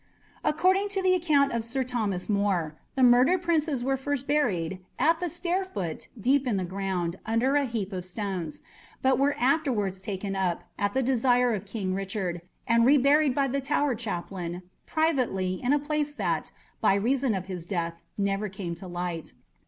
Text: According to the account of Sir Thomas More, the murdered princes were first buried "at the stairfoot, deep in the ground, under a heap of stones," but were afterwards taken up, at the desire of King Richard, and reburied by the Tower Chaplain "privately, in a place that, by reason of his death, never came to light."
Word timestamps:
According 0.43 0.87
to 0.89 1.03
the 1.03 1.13
account 1.13 1.51
of 1.51 1.63
Sir 1.63 1.83
Thomas 1.83 2.27
More, 2.27 2.75
the 2.95 3.03
murdered 3.03 3.43
princes 3.43 3.83
were 3.83 3.95
first 3.97 4.25
buried 4.25 4.79
"at 4.97 5.19
the 5.19 5.29
stairfoot, 5.29 6.07
deep 6.19 6.47
in 6.47 6.57
the 6.57 6.65
ground, 6.65 7.19
under 7.23 7.55
a 7.55 7.65
heap 7.65 7.93
of 7.93 8.03
stones," 8.03 8.63
but 9.03 9.19
were 9.19 9.35
afterwards 9.37 10.01
taken 10.01 10.35
up, 10.35 10.63
at 10.79 10.95
the 10.95 11.03
desire 11.03 11.53
of 11.53 11.67
King 11.67 11.93
Richard, 11.93 12.41
and 12.67 12.83
reburied 12.83 13.35
by 13.35 13.47
the 13.47 13.61
Tower 13.61 13.93
Chaplain 13.93 14.63
"privately, 14.87 15.61
in 15.61 15.71
a 15.71 15.77
place 15.77 16.11
that, 16.15 16.51
by 16.81 16.95
reason 16.95 17.35
of 17.35 17.45
his 17.45 17.63
death, 17.67 18.01
never 18.17 18.49
came 18.49 18.73
to 18.73 18.87
light." 18.87 19.33